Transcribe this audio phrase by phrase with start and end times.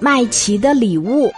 [0.00, 1.30] 麦琪的礼物。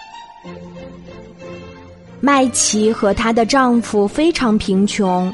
[2.21, 5.33] 麦琪和她的丈夫非常贫穷，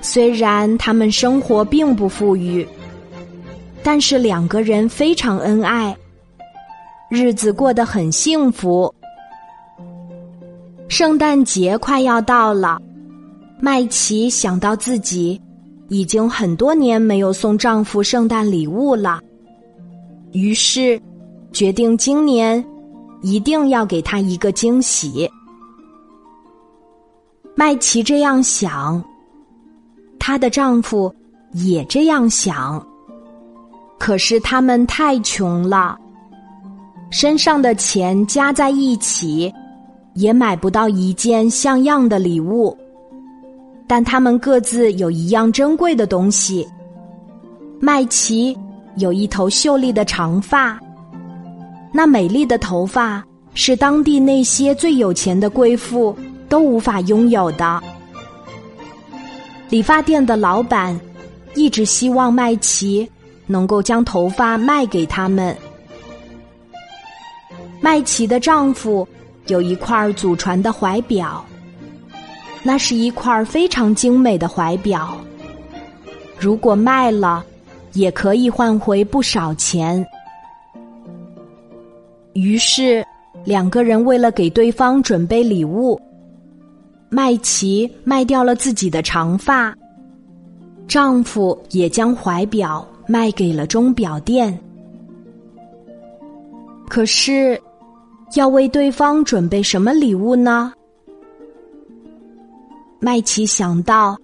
[0.00, 2.66] 虽然他们生活并不富裕，
[3.82, 5.96] 但是两个人非常恩爱，
[7.08, 8.92] 日子过得很幸福。
[10.88, 12.82] 圣诞节快要到了，
[13.60, 15.40] 麦琪想到自己
[15.88, 19.20] 已经很多年没有送丈夫圣诞礼物了，
[20.32, 21.00] 于是
[21.52, 22.64] 决定今年
[23.22, 25.30] 一定要给他一个惊喜。
[27.54, 29.02] 麦琪这样想，
[30.18, 31.14] 她的丈夫
[31.52, 32.84] 也这样想。
[33.98, 35.98] 可是他们太穷了，
[37.10, 39.52] 身上的钱加在一起，
[40.14, 42.74] 也买不到一件像样的礼物。
[43.86, 46.66] 但他们各自有一样珍贵的东西。
[47.80, 48.56] 麦琪
[48.96, 50.80] 有一头秀丽的长发，
[51.92, 53.22] 那美丽的头发
[53.54, 56.16] 是当地那些最有钱的贵妇。
[56.50, 57.80] 都无法拥有的。
[59.68, 61.00] 理发店的老板
[61.54, 63.08] 一直希望麦琪
[63.46, 65.56] 能够将头发卖给他们。
[67.80, 69.06] 麦琪的丈夫
[69.46, 71.44] 有一块祖传的怀表，
[72.64, 75.16] 那是一块非常精美的怀表。
[76.36, 77.44] 如果卖了，
[77.92, 80.04] 也可以换回不少钱。
[82.32, 83.04] 于是，
[83.44, 86.00] 两个人为了给对方准备礼物。
[87.08, 89.74] 麦琪卖掉了自己的长发，
[90.86, 94.56] 丈夫也将怀表卖给了钟表店。
[96.88, 97.60] 可是，
[98.36, 100.72] 要为对方准备什么礼物呢？
[103.00, 104.16] 麦琪想到，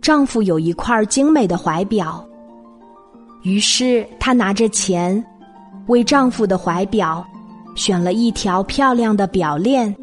[0.00, 2.28] 丈夫有一块精美的怀表，
[3.42, 5.24] 于是她拿着钱，
[5.86, 7.24] 为丈夫的怀表
[7.74, 9.94] 选了一条漂亮的表链。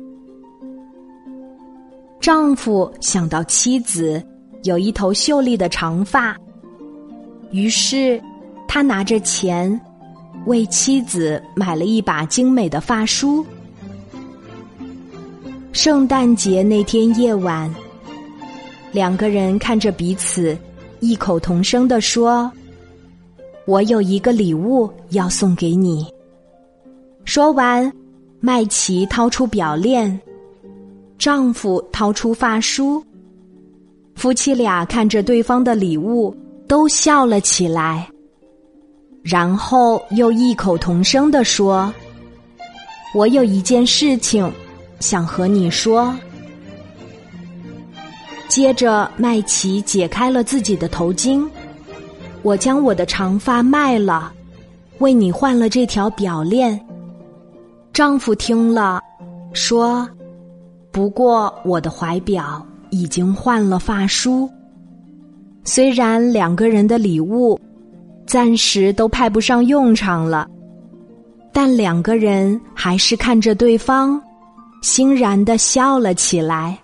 [2.19, 4.21] 丈夫想到妻子
[4.63, 6.35] 有一头秀丽的长发，
[7.51, 8.21] 于是
[8.67, 9.79] 他拿着钱
[10.45, 13.45] 为妻子买了一把精美的发梳。
[15.71, 17.73] 圣诞节那天夜晚，
[18.91, 20.57] 两个人看着彼此，
[20.99, 22.51] 异口同声地说
[23.65, 26.05] ：“我有一个礼物要送给你。”
[27.29, 27.93] 说完，
[28.39, 30.19] 麦琪掏出表链。
[31.19, 33.03] 丈夫掏出发梳，
[34.15, 36.35] 夫妻俩看着对方的礼物，
[36.67, 38.09] 都笑了起来。
[39.21, 41.93] 然后又异口同声地说
[43.13, 44.51] ：“我有一件事情
[44.99, 46.17] 想和你说。”
[48.49, 51.47] 接着，麦琪解开了自己的头巾，
[52.41, 54.33] 我将我的长发卖了，
[54.97, 56.83] 为你换了这条表链。
[57.99, 59.01] 丈夫听了，
[59.51, 60.07] 说。
[60.89, 64.49] 不过，我的怀表已经换了发梳。
[65.65, 67.59] 虽然两个人的礼物
[68.25, 70.49] 暂时都派不上用场了，
[71.51, 74.17] 但两个人还是看着对方，
[74.81, 76.79] 欣然的笑了起来，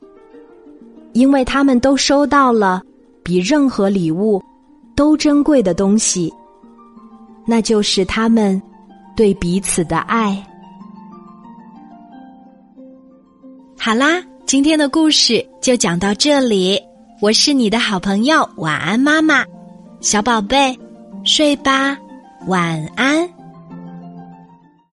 [1.14, 2.82] 因为他们都收到了
[3.24, 4.44] 比任何礼物
[4.98, 6.30] 都珍贵的东西，
[7.46, 8.62] 那就是他们
[9.16, 10.46] 对彼此的爱。
[13.86, 16.82] 好啦，今天的故事就讲到这里。
[17.22, 19.46] 我是你的好朋友，晚安，妈妈，
[20.02, 20.76] 小宝贝，
[21.24, 21.96] 睡吧，
[22.48, 23.30] 晚安。